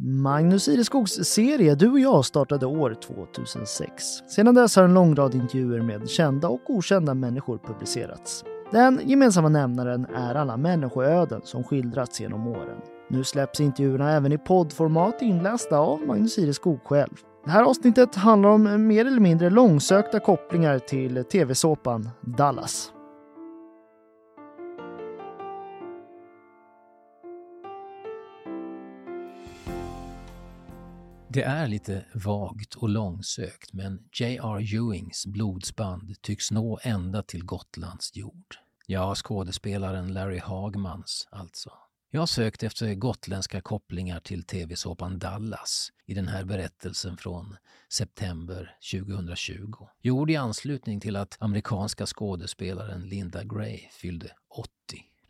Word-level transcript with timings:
Magnus 0.00 0.68
Ireskogs 0.68 1.12
serie 1.12 1.74
Du 1.74 1.90
och 1.90 2.00
jag 2.00 2.24
startade 2.24 2.66
år 2.66 2.96
2006. 3.02 4.04
Sedan 4.28 4.54
dess 4.54 4.76
har 4.76 4.84
en 4.84 4.94
lång 4.94 5.14
rad 5.14 5.34
intervjuer 5.34 5.80
med 5.80 6.08
kända 6.08 6.48
och 6.48 6.70
okända 6.70 7.14
människor 7.14 7.58
publicerats. 7.58 8.44
Den 8.72 9.00
gemensamma 9.04 9.48
nämnaren 9.48 10.06
är 10.14 10.34
alla 10.34 10.56
människoöden 10.56 11.40
som 11.44 11.64
skildrats 11.64 12.20
genom 12.20 12.46
åren. 12.46 12.78
Nu 13.10 13.24
släpps 13.24 13.60
intervjuerna 13.60 14.12
även 14.12 14.32
i 14.32 14.38
poddformat 14.38 15.22
inlästa 15.22 15.78
av 15.78 16.00
Magnus 16.00 16.38
Ireskog 16.38 16.80
själv. 16.84 17.14
Det 17.44 17.50
här 17.50 17.62
avsnittet 17.62 18.14
handlar 18.14 18.50
om 18.50 18.86
mer 18.86 19.06
eller 19.06 19.20
mindre 19.20 19.50
långsökta 19.50 20.20
kopplingar 20.20 20.78
till 20.78 21.24
tv-såpan 21.24 22.10
Dallas. 22.20 22.92
Det 31.30 31.42
är 31.42 31.68
lite 31.68 32.04
vagt 32.14 32.74
och 32.74 32.88
långsökt 32.88 33.72
men 33.72 34.08
J.R. 34.20 34.74
Ewings 34.74 35.26
blodsband 35.26 36.22
tycks 36.22 36.50
nå 36.50 36.78
ända 36.82 37.22
till 37.22 37.44
Gotlands 37.44 38.16
jord. 38.16 38.56
Ja, 38.86 39.14
skådespelaren 39.14 40.12
Larry 40.12 40.38
Hagmans 40.38 41.28
alltså. 41.30 41.70
Jag 42.10 42.20
har 42.20 42.26
sökt 42.26 42.62
efter 42.62 42.94
gotländska 42.94 43.60
kopplingar 43.60 44.20
till 44.20 44.44
tv-såpan 44.44 45.18
Dallas 45.18 45.92
i 46.06 46.14
den 46.14 46.28
här 46.28 46.44
berättelsen 46.44 47.16
från 47.16 47.56
september 47.92 48.76
2020. 48.92 49.86
Gjord 50.02 50.30
i 50.30 50.36
anslutning 50.36 51.00
till 51.00 51.16
att 51.16 51.36
amerikanska 51.40 52.06
skådespelaren 52.06 53.00
Linda 53.00 53.44
Gray 53.44 53.80
fyllde 53.92 54.30
80. 54.58 54.77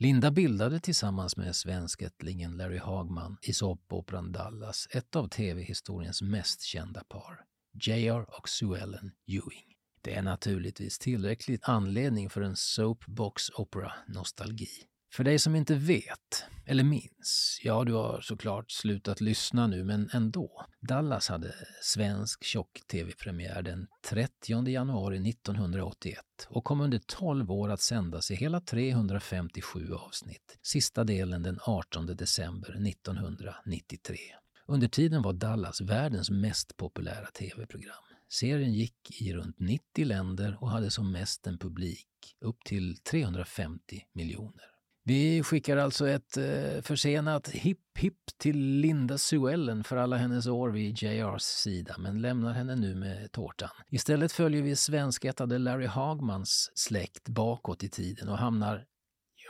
Linda 0.01 0.31
bildade 0.31 0.81
tillsammans 0.81 1.37
med 1.37 1.57
svenskättlingen 1.57 2.57
Larry 2.57 2.79
Hagman 2.79 3.37
i 3.43 3.53
såpoperan 3.53 4.33
Dallas 4.33 4.89
ett 4.91 5.17
av 5.17 5.29
tv-historiens 5.29 6.23
mest 6.23 6.63
kända 6.63 7.05
par, 7.05 7.45
J.R. 7.83 8.27
och 8.39 8.49
Sue 8.49 8.81
Ellen 8.81 9.13
Ewing. 9.27 9.75
Det 10.03 10.15
är 10.15 10.23
naturligtvis 10.23 10.99
tillräckligt 10.99 11.69
anledning 11.69 12.31
för 12.31 12.41
en 12.41 12.57
soapbox 12.57 13.51
opera 13.51 13.93
nostalgi. 14.09 14.69
För 15.13 15.25
dig 15.25 15.39
som 15.39 15.55
inte 15.55 15.75
vet, 15.75 16.45
eller 16.67 16.85
minns, 16.85 17.61
ja 17.63 17.85
du 17.85 17.93
har 17.93 18.21
såklart 18.21 18.71
slutat 18.71 19.21
lyssna 19.21 19.67
nu 19.67 19.85
men 19.85 20.11
ändå. 20.13 20.67
Dallas 20.81 21.29
hade 21.29 21.55
svensk 21.83 22.45
tjock-tv-premiär 22.45 23.63
den 23.63 23.87
30 24.09 24.69
januari 24.69 25.31
1981 25.31 26.19
och 26.49 26.65
kom 26.65 26.81
under 26.81 26.99
12 26.99 27.51
år 27.51 27.69
att 27.69 27.81
sändas 27.81 28.31
i 28.31 28.35
hela 28.35 28.61
357 28.61 29.93
avsnitt. 29.93 30.59
Sista 30.63 31.05
delen 31.05 31.43
den 31.43 31.59
18 31.63 32.07
december 32.07 32.89
1993. 32.89 34.19
Under 34.67 34.89
tiden 34.89 35.23
var 35.23 35.33
Dallas 35.33 35.81
världens 35.81 36.31
mest 36.31 36.77
populära 36.77 37.27
tv-program. 37.27 38.05
Serien 38.31 38.73
gick 38.73 39.21
i 39.21 39.33
runt 39.33 39.61
90 39.61 40.05
länder 40.05 40.59
och 40.61 40.71
hade 40.71 40.91
som 40.91 41.13
mest 41.13 41.47
en 41.47 41.59
publik 41.59 42.07
upp 42.41 42.65
till 42.65 42.97
350 42.97 44.07
miljoner. 44.13 44.78
Vi 45.09 45.43
skickar 45.43 45.77
alltså 45.77 46.09
ett 46.09 46.37
eh, 46.37 46.83
försenat 46.83 47.49
hipp 47.49 47.99
hipp 47.99 48.39
till 48.39 48.59
Linda 48.59 49.19
Suellen 49.19 49.85
för 49.85 49.97
alla 49.97 50.17
hennes 50.17 50.47
år 50.47 50.71
vid 50.71 51.03
JRs 51.03 51.43
sida, 51.43 51.95
men 51.99 52.21
lämnar 52.21 52.53
henne 52.53 52.75
nu 52.77 52.95
med 52.95 53.33
tårtan. 53.33 53.69
Istället 53.91 54.33
följer 54.33 54.63
vi 54.63 54.77
svenskättade 54.77 55.59
Larry 55.59 55.87
Hagmans 55.87 56.71
släkt 56.75 57.29
bakåt 57.29 57.85
i 57.85 57.89
tiden 57.89 58.29
och 58.29 58.39
hamnar, 58.39 58.87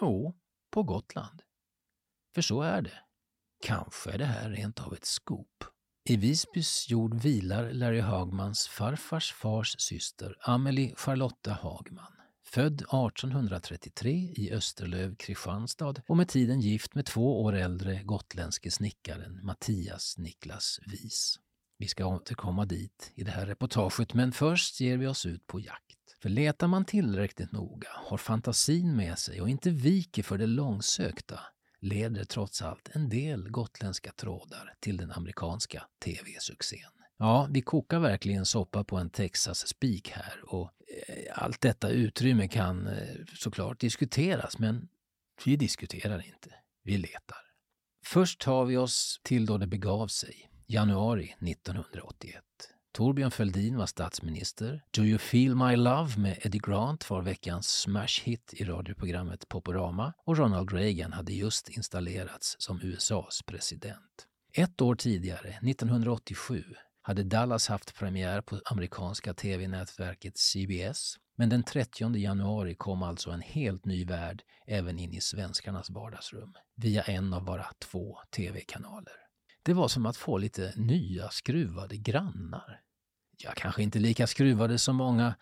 jo, 0.00 0.36
på 0.70 0.82
Gotland. 0.82 1.42
För 2.34 2.42
så 2.42 2.62
är 2.62 2.82
det. 2.82 2.98
Kanske 3.64 4.10
är 4.10 4.18
det 4.18 4.24
här 4.24 4.50
rent 4.50 4.80
av 4.80 4.94
ett 4.94 5.06
skop. 5.06 5.64
I 6.08 6.16
Visbys 6.16 6.90
jord 6.90 7.14
vilar 7.22 7.72
Larry 7.72 8.00
Hagmans 8.00 8.68
farfars 8.68 9.32
fars 9.32 9.76
syster 9.78 10.36
Amelie 10.40 10.94
Charlotta 10.96 11.52
Hagman. 11.52 12.17
Född 12.50 12.74
1833 12.74 14.10
i 14.36 14.52
Österlöv, 14.52 15.16
Kristianstad 15.16 15.94
och 16.06 16.16
med 16.16 16.28
tiden 16.28 16.60
gift 16.60 16.94
med 16.94 17.06
två 17.06 17.42
år 17.42 17.52
äldre 17.56 18.02
gotländske 18.02 18.70
snickaren 18.70 19.40
Mattias 19.42 20.18
Niklas 20.18 20.80
Vis. 20.86 21.38
Vi 21.78 21.88
ska 21.88 22.06
återkomma 22.06 22.64
dit 22.64 23.12
i 23.14 23.24
det 23.24 23.30
här 23.30 23.46
reportaget 23.46 24.14
men 24.14 24.32
först 24.32 24.80
ger 24.80 24.96
vi 24.96 25.06
oss 25.06 25.26
ut 25.26 25.46
på 25.46 25.60
jakt. 25.60 26.16
För 26.22 26.28
letar 26.28 26.66
man 26.66 26.84
tillräckligt 26.84 27.52
noga, 27.52 27.88
har 27.94 28.16
fantasin 28.18 28.96
med 28.96 29.18
sig 29.18 29.40
och 29.40 29.48
inte 29.48 29.70
viker 29.70 30.22
för 30.22 30.38
det 30.38 30.46
långsökta 30.46 31.40
leder 31.80 32.24
trots 32.24 32.62
allt 32.62 32.90
en 32.92 33.08
del 33.08 33.50
gotländska 33.50 34.12
trådar 34.12 34.74
till 34.80 34.96
den 34.96 35.12
amerikanska 35.12 35.86
tv-succén. 36.04 36.97
Ja, 37.18 37.48
vi 37.50 37.62
kokar 37.62 37.98
verkligen 37.98 38.46
soppa 38.46 38.84
på 38.84 38.96
en 38.96 39.10
Texas-spik 39.10 40.10
här 40.10 40.34
och 40.44 40.70
eh, 41.08 41.42
allt 41.42 41.60
detta 41.60 41.88
utrymme 41.90 42.48
kan 42.48 42.86
eh, 42.86 43.08
såklart 43.34 43.80
diskuteras, 43.80 44.58
men 44.58 44.88
vi 45.44 45.56
diskuterar 45.56 46.26
inte. 46.26 46.54
Vi 46.84 46.98
letar. 46.98 47.38
Först 48.04 48.40
tar 48.40 48.64
vi 48.64 48.76
oss 48.76 49.20
till 49.22 49.46
då 49.46 49.58
det 49.58 49.66
begav 49.66 50.08
sig, 50.08 50.50
januari 50.66 51.34
1981. 51.40 52.44
Torbjörn 52.92 53.30
Fälldin 53.30 53.76
var 53.76 53.86
statsminister. 53.86 54.84
Do 54.90 55.02
you 55.02 55.18
feel 55.18 55.54
my 55.54 55.76
love 55.76 56.18
med 56.18 56.38
Eddie 56.42 56.58
Grant 56.58 57.10
var 57.10 57.22
veckans 57.22 57.68
smash-hit 57.68 58.54
i 58.54 58.64
radioprogrammet 58.64 59.48
Poporama 59.48 60.12
och 60.26 60.38
Ronald 60.38 60.72
Reagan 60.72 61.12
hade 61.12 61.32
just 61.32 61.68
installerats 61.68 62.56
som 62.58 62.80
USAs 62.82 63.42
president. 63.46 64.26
Ett 64.52 64.80
år 64.80 64.94
tidigare, 64.94 65.48
1987, 65.48 66.64
hade 67.08 67.22
Dallas 67.22 67.68
haft 67.68 67.94
premiär 67.94 68.40
på 68.40 68.60
amerikanska 68.64 69.34
tv-nätverket 69.34 70.38
CBS. 70.38 71.14
Men 71.36 71.48
den 71.48 71.62
30 71.62 72.16
januari 72.16 72.74
kom 72.74 73.02
alltså 73.02 73.30
en 73.30 73.40
helt 73.40 73.84
ny 73.84 74.04
värld 74.04 74.42
även 74.66 74.98
in 74.98 75.14
i 75.14 75.20
svenskarnas 75.20 75.90
vardagsrum 75.90 76.54
via 76.76 77.02
en 77.02 77.34
av 77.34 77.44
bara 77.44 77.66
två 77.78 78.18
tv-kanaler. 78.36 79.12
Det 79.62 79.72
var 79.72 79.88
som 79.88 80.06
att 80.06 80.16
få 80.16 80.38
lite 80.38 80.72
nya 80.76 81.28
skruvade 81.28 81.96
grannar. 81.96 82.80
Ja, 83.38 83.52
kanske 83.56 83.82
inte 83.82 83.98
lika 83.98 84.26
skruvade 84.26 84.78
som 84.78 84.96
många 84.96 85.34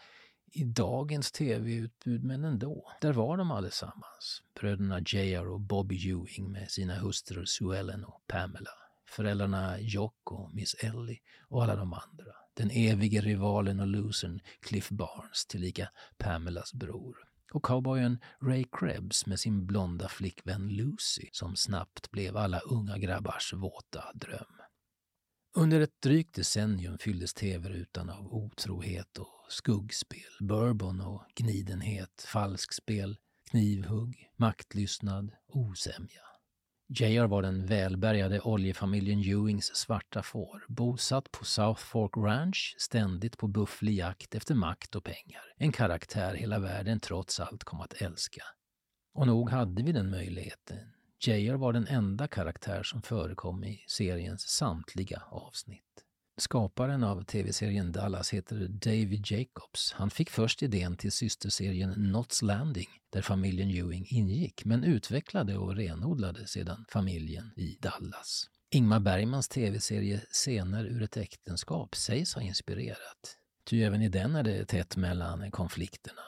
i 0.53 0.65
dagens 0.65 1.33
tv-utbud, 1.33 2.25
men 2.25 2.45
ändå. 2.45 2.93
Där 3.01 3.13
var 3.13 3.37
de 3.37 3.51
allesammans. 3.51 4.43
Bröderna 4.61 5.01
J.R. 5.01 5.49
och 5.49 5.61
Bobby 5.61 6.11
Ewing 6.11 6.53
med 6.53 6.71
sina 6.71 6.95
hustrur 6.95 7.45
Sue 7.45 7.79
Ellen 7.79 8.05
och 8.05 8.25
Pamela 8.27 8.86
föräldrarna 9.11 9.81
Jock 9.81 10.33
och 10.33 10.55
Miss 10.55 10.75
Ellie 10.75 11.19
och 11.49 11.63
alla 11.63 11.77
de 11.77 11.93
andra. 11.93 12.33
Den 12.55 12.71
evige 12.71 13.21
rivalen 13.21 13.81
och 13.81 13.87
losern 13.87 14.41
Cliff 14.61 14.89
Barnes, 14.89 15.47
tillika 15.47 15.89
Pamelas 16.19 16.75
bror. 16.75 17.17
Och 17.53 17.63
cowboyen 17.63 18.19
Ray 18.43 18.65
Krebs 18.81 19.27
med 19.27 19.41
sin 19.41 19.67
blonda 19.67 20.09
flickvän 20.09 20.69
Lucy 20.69 21.29
som 21.33 21.57
snabbt 21.57 22.11
blev 22.11 22.37
alla 22.37 22.59
unga 22.59 22.99
grabbars 22.99 23.53
våta 23.53 24.13
dröm. 24.15 24.57
Under 25.55 25.81
ett 25.81 26.03
drygt 26.03 26.35
decennium 26.35 26.99
fylldes 26.99 27.35
tv-rutan 27.35 28.11
av 28.11 28.35
otrohet 28.35 29.19
och 29.19 29.47
skuggspel, 29.49 30.21
bourbon 30.41 31.01
och 31.01 31.23
gnidenhet, 31.35 32.27
falskspel, 32.29 33.17
knivhugg, 33.51 34.31
maktlystnad, 34.37 35.33
osämja. 35.47 36.26
JR 36.89 37.27
var 37.27 37.43
den 37.43 37.67
välbärgade 37.67 38.41
oljefamiljen 38.41 39.21
Ewings 39.21 39.75
svarta 39.75 40.23
får, 40.23 40.65
bosatt 40.69 41.33
på 41.33 41.45
South 41.45 41.83
Fork 41.83 42.17
Ranch, 42.17 42.77
ständigt 42.79 43.39
på 43.39 43.49
bufflig 43.49 43.95
jakt 43.95 44.35
efter 44.35 44.55
makt 44.55 44.95
och 44.95 45.05
pengar. 45.05 45.43
En 45.57 45.73
karaktär 45.73 46.35
hela 46.35 46.59
världen 46.59 47.01
trots 47.01 47.41
allt 47.41 47.65
kom 47.65 47.81
att 47.81 47.93
älska. 47.93 48.43
Och 49.15 49.27
nog 49.27 49.51
hade 49.51 49.83
vi 49.83 49.93
den 49.93 50.11
möjligheten. 50.11 50.79
JR 51.27 51.55
var 51.55 51.73
den 51.73 51.87
enda 51.87 52.29
karaktär 52.29 52.83
som 52.83 53.03
förekom 53.03 53.65
i 53.65 53.85
seriens 53.89 54.49
samtliga 54.49 55.23
avsnitt. 55.31 56.06
Skaparen 56.39 57.05
av 57.05 57.25
tv-serien 57.25 57.93
Dallas 57.93 58.35
heter 58.35 58.69
David 58.69 59.31
Jacobs. 59.31 59.93
Han 59.93 60.11
fick 60.11 60.31
först 60.31 60.63
idén 60.63 60.97
till 60.97 61.13
systerserien 61.13 61.95
Knots 61.95 62.43
Landing 62.43 62.89
där 63.11 63.23
familjen 63.23 63.71
Ewing 63.71 64.07
ingick 64.11 64.65
men 64.65 64.85
utvecklade 64.85 65.57
och 65.57 65.77
renodlade 65.77 66.47
sedan 66.47 66.85
familjen 66.89 67.53
i 67.57 67.79
Dallas. 67.81 68.51
Ingmar 68.71 69.01
Bergmans 69.01 69.49
tv-serie 69.49 70.21
Scener 70.31 70.85
ur 70.85 71.03
ett 71.03 71.17
äktenskap 71.17 71.95
sägs 71.97 72.35
ha 72.35 72.43
inspirerat. 72.43 73.37
Ty 73.65 73.83
även 73.83 74.03
i 74.03 74.09
den 74.09 74.35
är 74.35 74.43
det 74.43 74.65
tätt 74.65 74.97
mellan 74.97 75.51
konflikterna. 75.51 76.23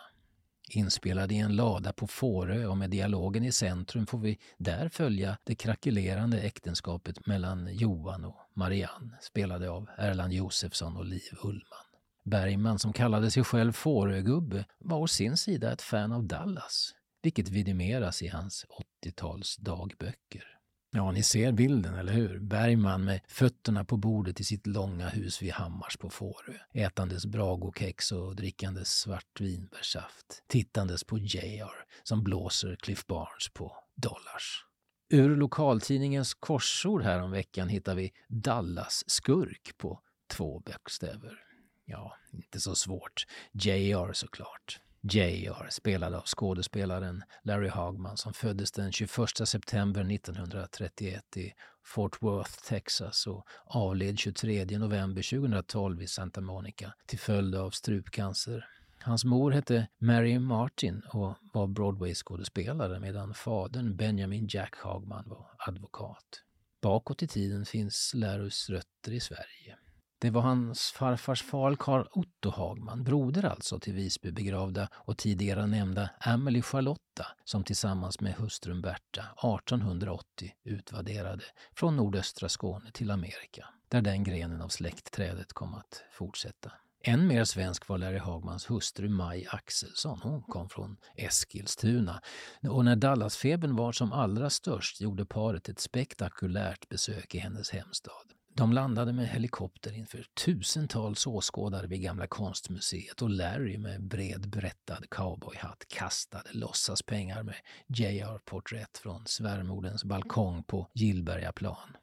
Inspelad 0.71 1.33
i 1.33 1.37
en 1.37 1.57
lada 1.57 1.93
på 1.93 2.07
Fårö 2.07 2.67
och 2.67 2.77
med 2.77 2.91
dialogen 2.91 3.45
i 3.45 3.53
centrum 3.53 4.07
får 4.07 4.19
vi 4.19 4.39
där 4.57 4.89
följa 4.89 5.39
det 5.45 5.55
krackelerande 5.55 6.41
äktenskapet 6.41 7.27
mellan 7.27 7.69
Johan 7.73 8.25
och 8.25 8.37
Marianne, 8.55 9.19
spelade 9.21 9.71
av 9.71 9.89
Erland 9.97 10.33
Josefsson 10.33 10.97
och 10.97 11.05
Liv 11.05 11.33
Ullman. 11.43 11.89
Bergman, 12.25 12.79
som 12.79 12.93
kallade 12.93 13.31
sig 13.31 13.45
själv 13.45 13.73
Fårögubbe, 13.73 14.65
var 14.79 14.99
å 14.99 15.07
sin 15.07 15.37
sida 15.37 15.73
ett 15.73 15.83
fan 15.83 16.13
av 16.13 16.25
Dallas, 16.25 16.95
vilket 17.23 17.49
vidimeras 17.49 18.23
i 18.23 18.29
hans 18.29 18.67
80-tals 19.05 19.57
dagböcker. 19.57 20.58
Ja, 20.91 21.13
ni 21.13 21.23
ser 21.23 21.53
bilden, 21.53 21.95
eller 21.95 22.13
hur? 22.13 22.39
Bergman 22.39 23.05
med 23.05 23.21
fötterna 23.29 23.85
på 23.85 23.97
bordet 23.97 24.41
i 24.41 24.45
sitt 24.45 24.67
långa 24.67 25.09
hus 25.09 25.43
vid 25.43 25.53
Hammars 25.53 25.97
på 25.97 26.11
Fårö. 26.11 26.55
Ätandes 26.73 27.27
Bragokex 27.27 28.13
och 28.13 28.37
drickandes 28.37 28.89
svartvinbärssaft. 28.89 30.43
Tittandes 30.47 31.05
på 31.05 31.19
JR 31.19 31.85
som 32.03 32.25
blåser 32.25 32.77
Cliff 32.77 33.07
Barnes 33.07 33.49
på 33.55 33.77
Dollars. 33.95 34.65
Ur 35.11 35.37
lokaltidningens 35.37 36.35
korsord 36.35 37.03
häromveckan 37.03 37.69
hittar 37.69 37.95
vi 37.95 38.13
Dallas-skurk 38.29 39.79
på 39.79 40.01
två 40.27 40.61
bokstäver. 40.61 41.39
Ja, 41.85 42.17
inte 42.33 42.61
så 42.61 42.75
svårt. 42.75 43.27
JR 43.53 44.13
såklart. 44.13 44.81
JR, 45.01 45.71
spelad 45.71 46.15
av 46.15 46.23
skådespelaren 46.25 47.23
Larry 47.43 47.69
Hagman 47.69 48.17
som 48.17 48.35
föddes 48.35 48.73
den 48.73 48.93
21 48.93 49.11
september 49.45 50.13
1931 50.15 51.37
i 51.37 51.53
Fort 51.85 52.23
Worth, 52.23 52.69
Texas 52.69 53.27
och 53.27 53.47
avled 53.65 54.19
23 54.19 54.65
november 54.79 55.39
2012 55.41 56.03
i 56.03 56.07
Santa 56.07 56.41
Monica 56.41 56.95
till 57.07 57.19
följd 57.19 57.55
av 57.55 57.71
strupcancer. 57.71 58.69
Hans 59.01 59.25
mor 59.25 59.51
hette 59.51 59.87
Mary 59.99 60.39
Martin 60.39 61.03
och 61.13 61.35
var 61.53 61.67
Broadway-skådespelare 61.67 63.01
medan 63.01 63.35
fadern 63.35 63.97
Benjamin 63.97 64.47
Jack 64.51 64.77
Hagman 64.77 65.25
var 65.29 65.47
advokat. 65.59 66.43
Bakåt 66.81 67.23
i 67.23 67.27
tiden 67.27 67.65
finns 67.67 68.13
Larrys 68.15 68.71
rötter 68.71 69.13
i 69.13 69.21
Sverige. 69.21 69.77
Det 70.21 70.31
var 70.31 70.41
hans 70.41 70.91
farfars 70.91 71.43
far 71.43 71.75
Karl 71.75 72.07
Otto 72.13 72.51
Hagman, 72.51 73.05
broder 73.05 73.45
alltså 73.45 73.81
till 73.81 73.93
Visby 73.93 74.33
begravda 74.33 74.89
och 74.95 75.19
tidigare 75.19 75.67
nämnda 75.67 76.11
Amelie 76.21 76.63
Charlotta 76.63 77.27
som 77.45 77.65
tillsammans 77.65 78.21
med 78.21 78.35
hustrun 78.35 78.83
Berta 78.83 79.23
1880 79.23 80.53
utvaderade 80.65 81.45
från 81.75 81.97
nordöstra 81.97 82.49
Skåne 82.49 82.91
till 82.93 83.11
Amerika, 83.11 83.67
där 83.89 84.03
den 84.03 84.25
grenen 84.25 84.63
av 84.63 84.69
släktträdet 84.69 85.53
kom 85.53 85.75
att 85.75 86.03
fortsätta. 86.13 86.73
Än 87.05 87.27
mer 87.27 87.45
svensk 87.45 87.89
var 87.89 87.99
Larry 87.99 88.19
Hagmans 88.19 88.71
hustru 88.71 89.09
Maj 89.09 89.47
Axelsson. 89.51 90.21
Hon 90.23 90.43
kom 90.43 90.69
från 90.69 90.97
Eskilstuna. 91.17 92.23
Och 92.69 92.85
när 92.85 92.97
Dallasfebern 92.97 93.77
var 93.77 93.93
som 93.93 94.13
allra 94.13 94.51
störst 94.51 95.01
gjorde 95.01 95.27
paret 95.27 95.69
ett 95.69 95.81
spektakulärt 95.81 96.89
besök 96.89 97.35
i 97.35 97.39
hennes 97.39 97.71
hemstad. 97.71 98.38
De 98.59 98.73
landade 98.73 99.13
med 99.13 99.29
helikopter 99.29 99.93
inför 99.93 100.27
tusentals 100.45 101.27
åskådare 101.27 101.87
vid 101.87 102.03
Gamla 102.03 102.27
konstmuseet 102.27 103.23
och 103.23 103.31
Larry 103.31 103.79
med 103.79 104.09
bred 104.09 104.49
brättad 104.49 105.11
cowboyhatt 105.11 105.85
kastade 105.89 106.51
låtsaspengar 106.53 107.43
med 107.43 107.55
JR-porträtt 107.87 108.99
från 108.99 109.27
svärmodens 109.27 110.05
balkong 110.05 110.63
på 110.63 110.89
Gillbergaplan. 110.95 111.97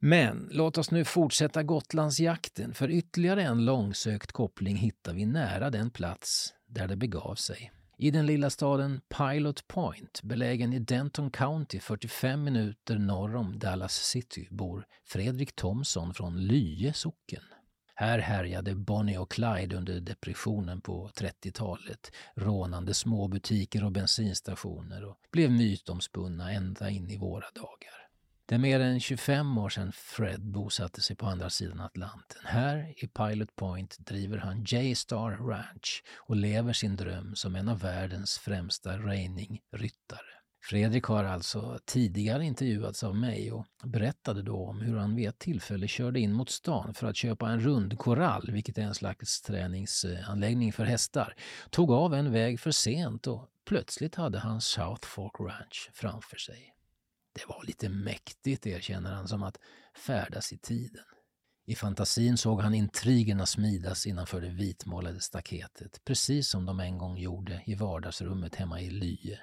Men 0.00 0.48
låt 0.50 0.78
oss 0.78 0.90
nu 0.90 1.04
fortsätta 1.04 1.62
Gotlandsjakten 1.62 2.74
för 2.74 2.90
ytterligare 2.90 3.42
en 3.42 3.64
långsökt 3.64 4.32
koppling 4.32 4.76
hittar 4.76 5.14
vi 5.14 5.26
nära 5.26 5.70
den 5.70 5.90
plats 5.90 6.54
där 6.66 6.88
det 6.88 6.96
begav 6.96 7.34
sig. 7.34 7.72
I 8.02 8.10
den 8.10 8.26
lilla 8.26 8.50
staden 8.50 9.00
Pilot 9.18 9.68
Point, 9.68 10.22
belägen 10.22 10.72
i 10.72 10.78
Denton 10.78 11.30
County 11.30 11.80
45 11.80 12.44
minuter 12.44 12.98
norr 12.98 13.36
om 13.36 13.58
Dallas 13.58 13.94
City, 13.94 14.48
bor 14.50 14.86
Fredrik 15.04 15.56
Thomson 15.56 16.14
från 16.14 16.46
Lye 16.46 16.92
socken. 16.92 17.42
Här 17.94 18.18
härjade 18.18 18.74
Bonnie 18.74 19.18
och 19.18 19.30
Clyde 19.30 19.76
under 19.76 20.00
depressionen 20.00 20.80
på 20.80 21.08
30-talet, 21.08 22.10
rånande 22.34 22.94
småbutiker 22.94 23.84
och 23.84 23.92
bensinstationer 23.92 25.04
och 25.04 25.16
blev 25.32 25.50
mytomspunna 25.50 26.52
ända 26.52 26.90
in 26.90 27.10
i 27.10 27.18
våra 27.18 27.46
dagar. 27.54 28.01
Det 28.46 28.54
är 28.54 28.58
mer 28.58 28.80
än 28.80 29.00
25 29.00 29.58
år 29.58 29.68
sedan 29.68 29.92
Fred 29.92 30.40
bosatte 30.40 31.00
sig 31.00 31.16
på 31.16 31.26
andra 31.26 31.50
sidan 31.50 31.80
Atlanten. 31.80 32.42
Här 32.44 32.94
i 33.04 33.06
Pilot 33.06 33.56
Point 33.56 33.98
driver 33.98 34.38
han 34.38 34.64
J-Star 34.64 35.30
Ranch 35.30 36.02
och 36.16 36.36
lever 36.36 36.72
sin 36.72 36.96
dröm 36.96 37.34
som 37.34 37.56
en 37.56 37.68
av 37.68 37.78
världens 37.78 38.38
främsta 38.38 38.98
reining-ryttare. 38.98 40.32
Fredrik 40.64 41.04
har 41.04 41.24
alltså 41.24 41.78
tidigare 41.84 42.44
intervjuats 42.44 43.04
av 43.04 43.16
mig 43.16 43.52
och 43.52 43.66
berättade 43.84 44.42
då 44.42 44.66
om 44.66 44.80
hur 44.80 44.96
han 44.96 45.14
vid 45.14 45.28
ett 45.28 45.38
tillfälle 45.38 45.88
körde 45.88 46.20
in 46.20 46.32
mot 46.32 46.50
stan 46.50 46.94
för 46.94 47.06
att 47.06 47.16
köpa 47.16 47.50
en 47.50 47.60
rundkorall, 47.60 48.50
vilket 48.52 48.78
är 48.78 48.82
en 48.82 48.94
slags 48.94 49.42
träningsanläggning 49.42 50.72
för 50.72 50.84
hästar, 50.84 51.34
tog 51.70 51.90
av 51.90 52.14
en 52.14 52.32
väg 52.32 52.60
för 52.60 52.70
sent 52.70 53.26
och 53.26 53.48
plötsligt 53.64 54.14
hade 54.14 54.38
han 54.38 54.60
South 54.60 55.08
Fork 55.08 55.40
Ranch 55.40 55.90
framför 55.92 56.36
sig. 56.36 56.72
Det 57.32 57.48
var 57.48 57.64
lite 57.64 57.88
mäktigt, 57.88 58.66
erkänner 58.66 59.12
han, 59.12 59.28
som 59.28 59.42
att 59.42 59.58
färdas 60.06 60.52
i 60.52 60.58
tiden. 60.58 61.04
I 61.66 61.74
fantasin 61.74 62.36
såg 62.36 62.60
han 62.60 62.74
intrigerna 62.74 63.46
smidas 63.46 64.06
innanför 64.06 64.40
det 64.40 64.48
vitmålade 64.48 65.20
staketet, 65.20 66.04
precis 66.04 66.48
som 66.48 66.66
de 66.66 66.80
en 66.80 66.98
gång 66.98 67.18
gjorde 67.18 67.62
i 67.66 67.74
vardagsrummet 67.74 68.54
hemma 68.54 68.80
i 68.80 68.90
Lye. 68.90 69.40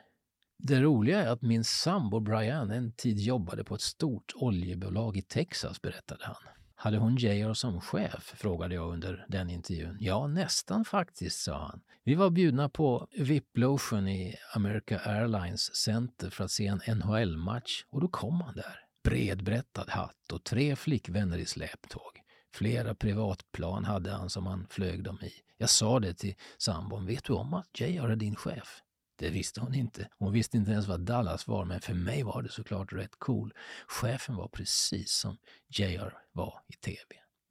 Det 0.57 0.81
roliga 0.81 1.23
är 1.23 1.27
att 1.27 1.41
min 1.41 1.63
sambo 1.63 2.19
Brian 2.19 2.71
en 2.71 2.91
tid 2.91 3.19
jobbade 3.19 3.63
på 3.63 3.75
ett 3.75 3.81
stort 3.81 4.33
oljebolag 4.35 5.17
i 5.17 5.21
Texas, 5.21 5.81
berättade 5.81 6.25
han. 6.25 6.58
Hade 6.81 6.97
hon 6.97 7.15
JR 7.15 7.53
som 7.53 7.81
chef? 7.81 8.33
frågade 8.35 8.75
jag 8.75 8.93
under 8.93 9.25
den 9.27 9.49
intervjun. 9.49 9.97
Ja, 9.99 10.27
nästan 10.27 10.85
faktiskt, 10.85 11.41
sa 11.41 11.57
han. 11.57 11.81
Vi 12.03 12.15
var 12.15 12.29
bjudna 12.29 12.69
på 12.69 13.07
VIP-logen 13.11 14.07
i 14.07 14.35
America 14.55 14.99
Airlines 14.99 15.75
Center 15.75 16.29
för 16.29 16.43
att 16.43 16.51
se 16.51 16.67
en 16.67 16.81
NHL-match 16.97 17.85
och 17.89 18.01
då 18.01 18.07
kom 18.07 18.41
han 18.41 18.55
där. 18.55 18.79
Bredbrättad 19.03 19.89
hatt 19.89 20.31
och 20.33 20.43
tre 20.43 20.75
flickvänner 20.75 21.37
i 21.37 21.45
släptåg. 21.45 22.21
Flera 22.53 22.95
privatplan 22.95 23.85
hade 23.85 24.11
han 24.11 24.29
som 24.29 24.47
han 24.47 24.67
flög 24.69 25.03
dem 25.03 25.19
i. 25.21 25.31
Jag 25.57 25.69
sa 25.69 25.99
det 25.99 26.13
till 26.13 26.35
sambon. 26.57 27.05
Vet 27.05 27.23
du 27.23 27.33
om 27.33 27.53
att 27.53 27.79
JR 27.79 28.11
är 28.11 28.15
din 28.15 28.35
chef? 28.35 28.83
Det 29.19 29.29
visste 29.29 29.61
hon 29.61 29.75
inte. 29.75 30.07
Hon 30.17 30.33
visste 30.33 30.57
inte 30.57 30.71
ens 30.71 30.87
vad 30.87 30.99
Dallas 30.99 31.47
var, 31.47 31.65
men 31.65 31.81
för 31.81 31.93
mig 31.93 32.23
var 32.23 32.41
det 32.41 32.49
såklart 32.49 32.93
rätt 32.93 33.15
cool. 33.17 33.53
Chefen 33.87 34.35
var 34.35 34.47
precis 34.47 35.11
som 35.11 35.37
JR 35.67 36.13
var 36.31 36.61
i 36.67 36.73
tv. 36.73 37.05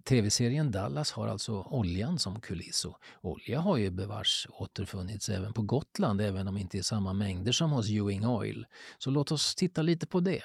Tv-serien 0.04 0.70
Dallas 0.70 1.12
har 1.12 1.28
alltså 1.28 1.62
oljan 1.62 2.18
som 2.18 2.40
kuliss 2.40 2.84
och 2.84 2.98
olja 3.20 3.60
har 3.60 3.76
ju 3.76 3.90
bevars 3.90 4.46
återfunnits 4.50 5.28
även 5.28 5.52
på 5.52 5.62
Gotland, 5.62 6.20
även 6.20 6.48
om 6.48 6.56
inte 6.56 6.78
i 6.78 6.82
samma 6.82 7.12
mängder 7.12 7.52
som 7.52 7.70
hos 7.70 7.90
Ewing 7.90 8.26
Oil. 8.26 8.66
Så 8.98 9.10
låt 9.10 9.32
oss 9.32 9.54
titta 9.54 9.82
lite 9.82 10.06
på 10.06 10.20
det. 10.20 10.42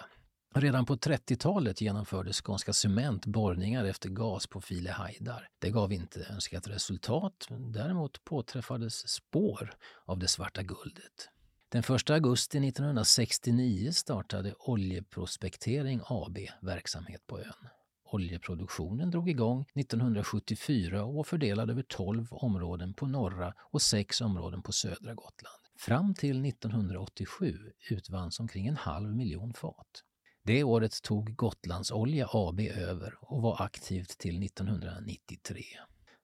Redan 0.56 0.86
på 0.86 0.96
30-talet 0.96 1.82
genomförde 1.82 2.34
Skånska 2.34 2.74
Cement 2.74 3.26
borrningar 3.26 3.86
efter 3.86 4.10
gas 4.10 4.48
på 4.48 4.62
File 4.62 4.92
Hajdar. 4.92 5.48
Det 5.60 5.70
gav 5.70 5.94
inte 5.94 6.28
önskat 6.30 6.68
resultat, 6.68 7.48
däremot 7.50 8.24
påträffades 8.24 9.10
spår 9.10 9.74
av 10.06 10.20
det 10.20 10.28
svarta 10.28 10.64
guldet. 10.64 11.30
Den 11.70 11.84
1 11.96 12.10
augusti 12.10 12.68
1969 12.68 13.92
startade 13.92 14.54
Oljeprospektering 14.60 16.02
AB 16.06 16.38
verksamhet 16.62 17.28
på 17.28 17.40
ön. 17.40 17.70
Oljeproduktionen 18.04 19.12
drog 19.12 19.30
igång 19.30 19.66
1974 19.76 21.04
och 21.04 21.14
var 21.14 21.24
fördelad 21.24 21.70
över 21.70 21.84
12 21.84 22.28
områden 22.32 22.94
på 22.94 23.06
norra 23.06 23.54
och 23.60 23.82
6 23.82 24.22
områden 24.22 24.62
på 24.62 24.72
södra 24.72 25.14
Gotland. 25.14 25.64
Fram 25.78 26.14
till 26.14 26.46
1987 26.46 27.72
utvanns 27.90 28.40
omkring 28.40 28.68
en 28.68 28.78
halv 28.78 29.16
miljon 29.16 29.54
fat. 29.54 30.04
Det 30.46 30.64
året 30.64 31.02
tog 31.02 31.36
Gotlandsolja 31.36 32.28
AB 32.32 32.60
över 32.60 33.14
och 33.22 33.42
var 33.42 33.62
aktivt 33.62 34.18
till 34.18 34.44
1993. 34.44 35.64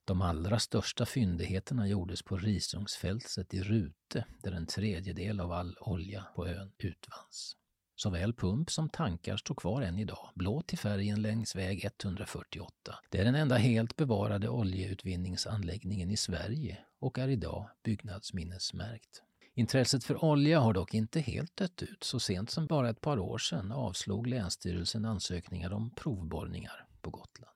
De 0.06 0.22
allra 0.22 0.60
största 0.60 1.06
fyndigheterna 1.06 1.88
gjordes 1.88 2.22
på 2.22 2.38
Risungsfältet 2.38 3.54
i 3.54 3.62
Rute 3.62 4.26
där 4.44 4.52
en 4.52 4.68
tredjedel 4.68 5.40
av 5.40 5.52
all 5.52 5.78
olja 5.82 6.26
på 6.36 6.48
ön 6.48 6.72
utvanns. 6.78 7.56
Såväl 7.96 8.34
pump 8.34 8.72
som 8.72 8.90
tankar 8.90 9.38
står 9.38 9.56
kvar 9.56 9.82
än 9.82 10.00
idag, 10.00 10.30
blå 10.36 10.62
till 10.62 10.78
färgen 10.78 11.22
längs 11.22 11.56
väg 11.56 11.86
148. 11.86 12.72
Det 13.10 13.18
är 13.18 13.26
den 13.26 13.36
enda 13.36 13.58
helt 13.58 13.96
bevarade 13.96 14.50
oljeutvinningsanläggningen 14.50 16.12
i 16.12 16.18
Sverige 16.18 16.78
och 17.00 17.20
är 17.20 17.28
idag 17.28 17.70
byggnadsminnesmärkt. 17.84 19.24
Intresset 19.60 20.04
för 20.04 20.24
olja 20.24 20.60
har 20.60 20.74
dock 20.74 20.94
inte 20.94 21.20
helt 21.20 21.58
dött 21.58 21.84
ut. 21.84 22.04
Så 22.04 22.20
sent 22.20 22.50
som 22.50 22.68
bara 22.68 22.90
ett 22.90 23.02
par 23.02 23.20
år 23.20 23.38
sedan 23.38 23.72
avslog 23.72 24.28
Länsstyrelsen 24.28 25.06
ansökningar 25.06 25.74
om 25.74 25.92
provborrningar 25.96 26.88
på 27.02 27.10
Gotland. 27.10 27.56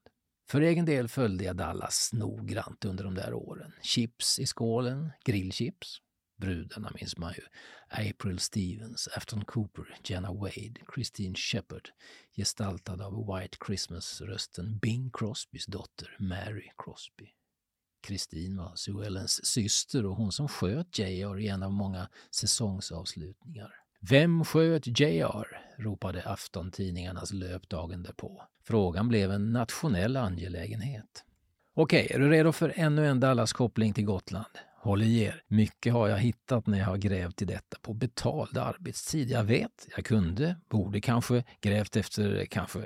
För 0.49 0.61
egen 0.61 0.85
del 0.85 1.07
följde 1.07 1.43
jag 1.43 1.55
Dallas 1.55 2.09
noggrant 2.13 2.85
under 2.85 3.03
de 3.03 3.15
där 3.15 3.33
åren. 3.33 3.71
Chips 3.81 4.39
i 4.39 4.45
skålen, 4.45 5.11
grillchips. 5.25 5.97
Brudarna 6.37 6.91
minns 6.99 7.17
man 7.17 7.33
ju. 7.33 7.43
April 8.09 8.39
Stevens, 8.39 9.09
Afton 9.17 9.45
Cooper, 9.45 9.97
Jenna 10.03 10.33
Wade, 10.33 10.81
Christine 10.95 11.35
Shepard 11.35 11.89
gestaltad 12.35 13.01
av 13.01 13.39
White 13.39 13.57
Christmas-rösten 13.67 14.77
Bing 14.77 15.11
Crosbys 15.13 15.65
dotter 15.65 16.17
Mary 16.19 16.69
Crosby. 16.77 17.29
Kristin 18.03 18.57
var 18.57 18.71
Sue 18.75 19.05
Ellens 19.05 19.45
syster 19.45 20.05
och 20.05 20.15
hon 20.15 20.31
som 20.31 20.47
sköt 20.47 20.99
JR 20.99 21.39
i 21.39 21.47
en 21.47 21.63
av 21.63 21.71
många 21.71 22.09
säsongsavslutningar. 22.31 23.73
Vem 23.99 24.45
sköt 24.45 24.99
JR? 24.99 25.47
ropade 25.77 26.23
aftontidningarnas 26.23 27.33
löp 27.33 27.69
dagen 27.69 28.03
därpå. 28.03 28.43
Frågan 28.63 29.07
blev 29.07 29.31
en 29.31 29.53
nationell 29.53 30.17
angelägenhet. 30.17 31.23
Okej, 31.73 32.07
är 32.11 32.19
du 32.19 32.29
redo 32.29 32.51
för 32.51 32.73
ännu 32.75 33.07
en 33.07 33.19
Dallas-koppling 33.19 33.93
till 33.93 34.05
Gotland? 34.05 34.45
Håll 34.77 35.03
i 35.03 35.21
er. 35.21 35.43
Mycket 35.47 35.93
har 35.93 36.07
jag 36.07 36.17
hittat 36.17 36.67
när 36.67 36.79
jag 36.79 36.85
har 36.85 36.97
grävt 36.97 37.41
i 37.41 37.45
detta 37.45 37.77
på 37.81 37.93
betald 37.93 38.57
arbetstid. 38.57 39.29
Jag 39.29 39.43
vet, 39.43 39.87
jag 39.95 40.05
kunde, 40.05 40.55
borde 40.69 41.01
kanske 41.01 41.43
grävt 41.61 41.95
efter 41.95 42.45
kanske 42.45 42.79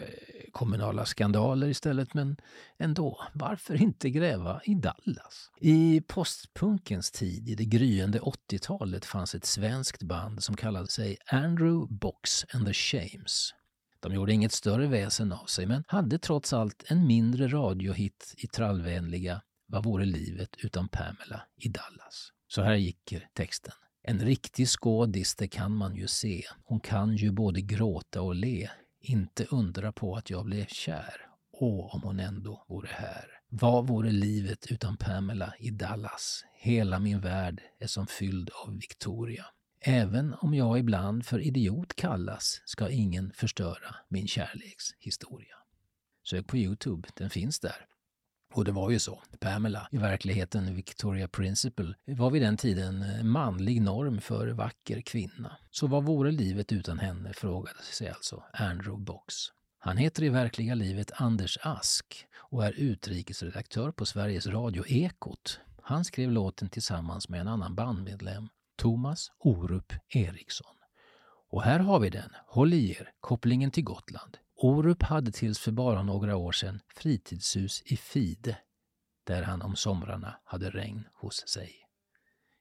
kommunala 0.58 1.06
skandaler 1.06 1.68
istället, 1.68 2.14
men 2.14 2.38
ändå, 2.80 3.28
varför 3.34 3.82
inte 3.82 4.10
gräva 4.10 4.62
i 4.64 4.74
Dallas? 4.74 5.52
I 5.60 6.02
postpunkens 6.08 7.12
tid, 7.12 7.50
i 7.50 7.56
det 7.56 7.66
gryende 7.66 8.20
80-talet, 8.20 9.06
fanns 9.06 9.36
ett 9.36 9.46
svenskt 9.46 10.04
band 10.04 10.44
som 10.44 10.56
kallade 10.56 10.88
sig 10.88 11.18
Andrew 11.26 11.96
Box 11.96 12.46
and 12.54 12.66
the 12.66 12.74
Shames. 12.74 13.54
De 14.00 14.14
gjorde 14.14 14.34
inget 14.34 14.52
större 14.52 14.88
väsen 14.88 15.32
av 15.32 15.46
sig, 15.46 15.66
men 15.66 15.84
hade 15.88 16.20
trots 16.20 16.54
allt 16.54 16.84
en 16.88 17.08
mindre 17.08 17.48
radiohit 17.48 18.34
i 18.38 18.48
trallvänliga 18.48 19.42
vad 19.68 19.84
vore 19.84 20.06
livet 20.06 20.50
utan 20.64 20.88
Pamela 20.88 21.42
i 21.58 21.70
Dallas? 21.70 22.32
Så 22.48 22.62
här 22.62 22.76
gick 22.76 23.14
texten. 23.34 23.74
En 24.04 24.20
riktig 24.20 24.68
skådis, 24.68 25.36
det 25.36 25.48
kan 25.48 25.76
man 25.76 25.96
ju 25.96 26.08
se. 26.08 26.44
Hon 26.64 26.80
kan 26.80 27.16
ju 27.16 27.32
både 27.32 27.62
gråta 27.62 28.22
och 28.22 28.36
le. 28.36 28.70
Inte 29.00 29.46
undra 29.46 29.92
på 29.92 30.16
att 30.16 30.30
jag 30.30 30.46
blev 30.46 30.66
kär. 30.66 31.28
Åh, 31.52 31.96
om 31.96 32.02
hon 32.04 32.20
ändå 32.20 32.66
vore 32.68 32.90
här. 32.92 33.26
Vad 33.50 33.88
vore 33.88 34.12
livet 34.12 34.72
utan 34.72 34.98
Pamela 34.98 35.54
i 35.60 35.70
Dallas? 35.70 36.46
Hela 36.54 37.00
min 37.00 37.20
värld 37.20 37.62
är 37.80 37.88
som 37.88 38.08
fylld 38.08 38.50
av 38.66 38.76
Victoria. 38.76 39.46
Även 39.82 40.34
om 40.34 40.54
jag 40.54 40.80
ibland 40.80 41.26
för 41.26 41.40
idiot 41.40 41.94
kallas 41.94 42.62
ska 42.66 42.90
ingen 42.90 43.32
förstöra 43.34 43.96
min 44.10 44.28
kärlekshistoria. 44.28 45.56
Sök 46.24 46.48
på 46.48 46.58
Youtube, 46.58 47.10
den 47.14 47.30
finns 47.30 47.60
där. 47.60 47.86
Och 48.54 48.66
det 48.66 48.72
var 48.72 48.90
ju 48.92 49.00
så. 49.00 49.24
Pamela, 49.40 49.88
i 49.92 49.98
verkligheten 49.98 50.76
Victoria 50.76 51.28
Principle, 51.28 51.96
var 52.06 52.32
vid 52.32 52.42
den 52.42 52.58
tiden 52.58 53.06
manlig 53.28 53.82
norm 53.82 54.22
för 54.22 54.48
vacker 54.48 55.02
kvinna. 55.02 55.58
Så 55.72 55.88
vad 55.88 56.04
vore 56.06 56.32
livet 56.32 56.72
utan 56.72 57.00
henne, 57.00 57.34
frågade 57.34 57.84
sig 57.84 58.10
alltså 58.10 58.44
Andrew 58.54 59.04
Box. 59.04 59.34
Han 59.80 59.98
heter 59.98 60.24
i 60.24 60.30
verkliga 60.30 60.76
livet 60.76 61.12
Anders 61.16 61.58
Ask 61.62 62.26
och 62.38 62.66
är 62.66 62.72
utrikesredaktör 62.72 63.92
på 63.92 64.06
Sveriges 64.06 64.48
Radio 64.48 64.84
Ekot. 64.88 65.60
Han 65.82 66.06
skrev 66.06 66.32
låten 66.32 66.70
tillsammans 66.70 67.30
med 67.30 67.42
en 67.42 67.48
annan 67.48 67.76
bandmedlem, 67.76 68.50
Thomas 68.78 69.32
Orup 69.40 69.94
Eriksson. 70.10 70.76
Och 71.50 71.64
här 71.64 71.80
har 71.80 72.00
vi 72.00 72.10
den, 72.10 72.30
håll 72.48 72.74
i 72.74 72.92
er, 72.92 73.12
kopplingen 73.20 73.72
till 73.72 73.84
Gotland. 73.84 74.38
Orup 74.60 75.04
hade 75.04 75.32
tills 75.32 75.60
för 75.60 75.72
bara 75.72 76.04
några 76.04 76.36
år 76.36 76.52
sedan 76.52 76.80
fritidshus 76.96 77.82
i 77.86 77.98
Fide, 77.98 78.58
där 79.26 79.44
han 79.44 79.62
om 79.62 79.76
somrarna 79.76 80.40
hade 80.44 80.70
regn 80.70 81.08
hos 81.14 81.48
sig. 81.48 81.76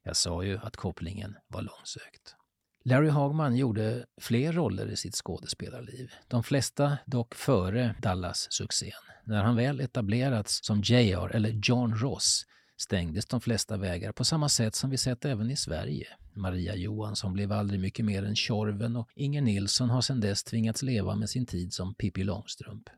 Jag 0.02 0.16
sa 0.16 0.42
ju 0.42 0.58
att 0.58 0.76
kopplingen 0.76 1.36
var 1.48 1.62
långsökt. 1.62 2.36
Larry 2.84 3.08
Hagman 3.08 3.56
gjorde 3.56 4.06
fler 4.20 4.52
roller 4.52 4.86
i 4.86 4.96
sitt 4.96 5.14
skådespelarliv, 5.14 6.12
de 6.28 6.42
flesta 6.42 6.98
dock 7.06 7.34
före 7.34 7.94
Dallas-succén. 8.02 8.92
När 9.24 9.42
han 9.42 9.56
väl 9.56 9.80
etablerats 9.80 10.64
som 10.64 10.80
JR 10.80 11.36
eller 11.36 11.60
John 11.62 11.94
Ross 11.94 12.46
stängdes 12.76 13.26
de 13.26 13.40
flesta 13.40 13.76
vägar 13.76 14.12
på 14.12 14.24
samma 14.24 14.48
sätt 14.48 14.74
som 14.74 14.90
vi 14.90 14.96
sett 14.96 15.24
även 15.24 15.50
i 15.50 15.56
Sverige. 15.56 16.06
Maria 16.34 16.74
Johansson 16.76 17.32
blev 17.32 17.52
aldrig 17.52 17.80
mycket 17.80 18.04
mer 18.04 18.22
än 18.22 18.36
Tjorven 18.36 18.96
och 18.96 19.08
Inger 19.14 19.40
Nilsson 19.42 19.90
har 19.90 20.00
sedan 20.00 20.20
dess 20.20 20.44
tvingats 20.44 20.82
leva 20.82 21.16
med 21.16 21.30
sin 21.30 21.46
tid 21.46 21.72
som 21.72 21.94
Pippi 21.94 22.24
Långstrump. 22.24 22.88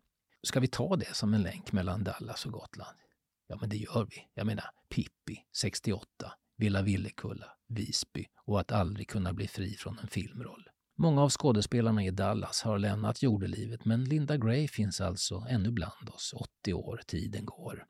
Ska 0.43 0.61
vi 0.61 0.69
ta 0.69 0.97
det 0.97 1.15
som 1.15 1.35
en 1.35 1.43
länk 1.43 1.73
mellan 1.73 2.05
Dallas 2.05 2.47
och 2.47 2.53
Gotland? 2.53 2.97
Ja, 3.49 3.57
men 3.61 3.69
det 3.69 3.77
gör 3.77 4.07
vi. 4.11 4.17
Jag 4.35 4.47
menar 4.47 4.65
Pippi, 4.89 5.45
68, 5.57 6.07
Villa 6.57 6.83
Villekulla, 6.83 7.47
Visby 7.69 8.27
och 8.45 8.61
att 8.61 8.73
aldrig 8.73 9.09
kunna 9.09 9.33
bli 9.33 9.49
fri 9.49 9.75
från 9.75 9.99
en 9.99 10.09
filmroll. 10.09 10.69
Många 10.97 11.23
av 11.23 11.31
skådespelarna 11.31 12.05
i 12.05 12.11
Dallas 12.11 12.63
har 12.63 12.79
lämnat 12.79 13.23
jordelivet 13.23 13.85
men 13.85 14.05
Linda 14.05 14.37
Gray 14.37 14.69
finns 14.69 15.01
alltså 15.01 15.47
ännu 15.49 15.71
bland 15.71 16.09
oss, 16.09 16.35
80 16.63 16.75
år, 16.75 17.01
tiden 17.07 17.45
går. 17.45 17.85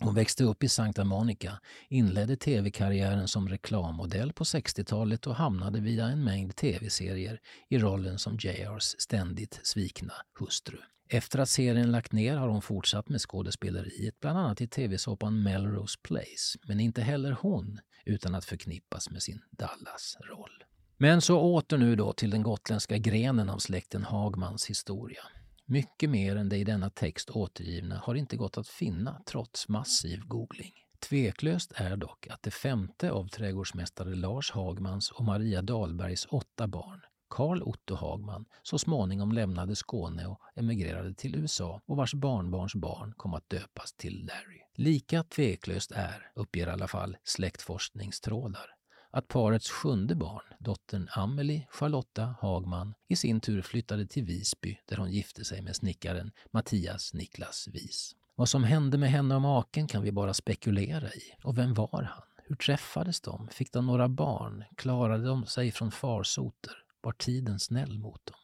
Hon 0.00 0.14
växte 0.14 0.44
upp 0.44 0.62
i 0.62 0.68
Santa 0.68 1.04
Monica, 1.04 1.60
inledde 1.88 2.36
tv-karriären 2.36 3.28
som 3.28 3.48
reklammodell 3.48 4.32
på 4.32 4.44
60-talet 4.44 5.26
och 5.26 5.34
hamnade 5.34 5.80
via 5.80 6.06
en 6.06 6.24
mängd 6.24 6.56
tv-serier 6.56 7.40
i 7.68 7.78
rollen 7.78 8.18
som 8.18 8.38
JRs 8.40 8.94
ständigt 8.98 9.60
svikna 9.62 10.12
hustru. 10.38 10.78
Efter 11.10 11.38
att 11.38 11.48
serien 11.48 11.92
lagt 11.92 12.12
ner 12.12 12.36
har 12.36 12.48
hon 12.48 12.62
fortsatt 12.62 13.08
med 13.08 13.20
skådespeleriet, 13.20 14.20
bland 14.20 14.38
annat 14.38 14.60
i 14.60 14.68
tv-såpan 14.68 15.42
Melrose 15.42 15.98
Place, 16.02 16.58
men 16.64 16.80
inte 16.80 17.02
heller 17.02 17.36
hon 17.40 17.80
utan 18.04 18.34
att 18.34 18.44
förknippas 18.44 19.10
med 19.10 19.22
sin 19.22 19.42
Dallas-roll. 19.50 20.64
Men 20.96 21.20
så 21.20 21.40
åter 21.40 21.78
nu 21.78 21.96
då 21.96 22.12
till 22.12 22.30
den 22.30 22.42
gotländska 22.42 22.98
grenen 22.98 23.50
av 23.50 23.58
släkten 23.58 24.04
Hagmans 24.04 24.70
historia. 24.70 25.22
Mycket 25.70 26.10
mer 26.10 26.36
än 26.36 26.48
det 26.48 26.56
i 26.56 26.64
denna 26.64 26.90
text 26.90 27.30
återgivna 27.30 27.98
har 27.98 28.14
inte 28.14 28.36
gått 28.36 28.58
att 28.58 28.68
finna 28.68 29.22
trots 29.26 29.68
massiv 29.68 30.20
googling. 30.26 30.72
Tveklöst 30.98 31.72
är 31.74 31.96
dock 31.96 32.26
att 32.26 32.42
det 32.42 32.50
femte 32.50 33.10
av 33.10 33.28
trädgårdsmästare 33.28 34.14
Lars 34.14 34.50
Hagmans 34.50 35.10
och 35.10 35.24
Maria 35.24 35.62
Dahlbergs 35.62 36.26
åtta 36.30 36.66
barn, 36.66 37.00
Karl 37.30 37.62
Otto 37.62 37.94
Hagman, 37.94 38.44
så 38.62 38.78
småningom 38.78 39.32
lämnade 39.32 39.76
Skåne 39.76 40.26
och 40.26 40.40
emigrerade 40.54 41.14
till 41.14 41.36
USA 41.36 41.80
och 41.86 41.96
vars 41.96 42.14
barnbarns 42.14 42.74
barn 42.74 43.14
kom 43.16 43.34
att 43.34 43.50
döpas 43.50 43.92
till 43.92 44.24
Larry. 44.26 44.60
Lika 44.74 45.22
tveklöst 45.22 45.90
är, 45.90 46.30
uppger 46.34 46.66
i 46.66 46.70
alla 46.70 46.88
fall 46.88 47.16
släktforskningstrådar, 47.24 48.77
att 49.10 49.28
parets 49.28 49.70
sjunde 49.70 50.14
barn, 50.14 50.42
dottern 50.58 51.08
Amelie 51.12 51.66
Charlotta 51.70 52.34
Hagman, 52.40 52.94
i 53.08 53.16
sin 53.16 53.40
tur 53.40 53.62
flyttade 53.62 54.06
till 54.06 54.24
Visby 54.24 54.78
där 54.84 54.96
hon 54.96 55.10
gifte 55.10 55.44
sig 55.44 55.62
med 55.62 55.76
snickaren 55.76 56.32
Mattias 56.50 57.14
Niklas 57.14 57.68
Vis. 57.72 58.14
Vad 58.34 58.48
som 58.48 58.64
hände 58.64 58.98
med 58.98 59.10
henne 59.10 59.34
och 59.34 59.42
maken 59.42 59.86
kan 59.86 60.02
vi 60.02 60.12
bara 60.12 60.34
spekulera 60.34 61.08
i. 61.08 61.22
Och 61.42 61.58
vem 61.58 61.74
var 61.74 62.02
han? 62.02 62.22
Hur 62.36 62.56
träffades 62.56 63.20
de? 63.20 63.48
Fick 63.48 63.72
de 63.72 63.86
några 63.86 64.08
barn? 64.08 64.64
Klarade 64.76 65.24
de 65.24 65.46
sig 65.46 65.72
från 65.72 65.90
farsoter? 65.90 66.72
Var 67.00 67.12
tiden 67.12 67.58
snäll 67.58 67.98
mot 67.98 68.26
dem? 68.26 68.36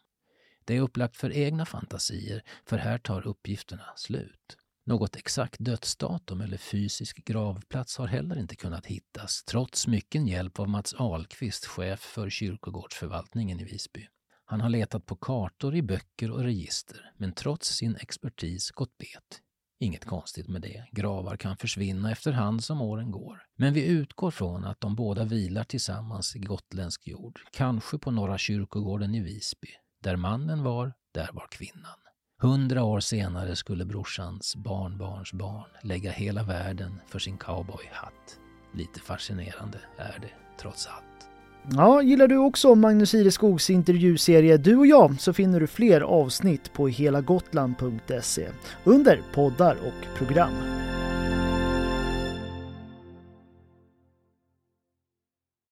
Det 0.65 0.77
är 0.77 0.81
upplagt 0.81 1.17
för 1.17 1.33
egna 1.33 1.67
fantasier, 1.67 2.43
för 2.67 2.77
här 2.77 2.99
tar 2.99 3.27
uppgifterna 3.27 3.85
slut. 3.97 4.57
Något 4.87 5.17
exakt 5.17 5.57
dödsdatum 5.59 6.41
eller 6.41 6.57
fysisk 6.57 7.25
gravplats 7.25 7.99
har 7.99 8.07
heller 8.07 8.39
inte 8.39 8.57
kunnat 8.57 8.87
hittas 8.87 9.45
trots 9.45 9.87
mycken 9.87 10.27
hjälp 10.27 10.59
av 10.59 10.69
Mats 10.69 10.95
Ahlqvist, 10.95 11.67
chef 11.67 12.01
för 12.01 12.31
kyrkogårdsförvaltningen 12.31 13.61
i 13.61 13.65
Visby. 13.65 14.07
Han 14.45 14.61
har 14.61 14.69
letat 14.69 15.07
på 15.07 15.17
kartor, 15.17 15.77
i 15.77 15.83
böcker 15.83 16.31
och 16.31 16.43
register, 16.43 17.13
men 17.17 17.33
trots 17.33 17.69
sin 17.69 17.97
expertis 17.97 18.71
gått 18.71 18.99
bet. 18.99 19.41
Inget 19.81 20.05
konstigt 20.05 20.49
med 20.49 20.63
det. 20.63 20.85
Gravar 20.93 21.37
kan 21.37 21.57
försvinna 21.57 22.13
efterhand 22.13 22.65
som 22.65 22.81
åren 22.81 23.11
går. 23.11 23.43
Men 23.57 23.75
vi 23.75 23.87
utgår 23.87 24.31
från 24.31 24.65
att 24.65 24.81
de 24.81 24.95
båda 24.95 25.25
vilar 25.25 25.65
tillsammans 25.65 26.37
i 26.37 26.39
gotländsk 26.39 27.09
jord, 27.09 27.41
kanske 27.53 27.99
på 27.99 28.11
Norra 28.11 28.39
kyrkogården 28.39 29.15
i 29.15 29.21
Visby. 29.21 29.69
Där 30.03 30.17
mannen 30.17 30.63
var, 30.63 30.93
där 31.13 31.31
var 31.33 31.47
kvinnan. 31.51 32.04
Hundra 32.41 32.85
år 32.85 33.01
senare 33.01 33.57
skulle 33.57 33.85
brorsans 33.85 34.57
barnbarns 34.57 35.33
barn 35.33 35.69
lägga 35.83 36.11
hela 36.11 36.43
världen 36.43 37.01
för 37.09 37.19
sin 37.19 37.37
cowboyhatt. 37.37 38.39
Lite 38.73 39.01
fascinerande 39.01 39.79
är 39.97 40.19
det, 40.21 40.61
trots 40.61 40.87
allt. 40.87 41.29
Ja, 41.77 42.03
gillar 42.03 42.29
du 42.29 42.37
också 42.37 42.75
Magnus 42.75 43.15
Ireskogs 43.15 43.71
intervjuserie 43.71 44.57
Du 44.57 44.77
och 44.77 44.87
jag 44.87 45.21
så 45.21 45.33
finner 45.33 45.61
du 45.61 45.67
fler 45.67 46.01
avsnitt 46.01 46.73
på 46.73 46.89
helagotland.se 46.89 48.49
under 48.85 49.23
poddar 49.35 49.75
och 49.75 50.19
program. 50.19 50.53